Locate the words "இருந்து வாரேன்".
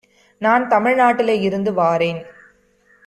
1.41-2.21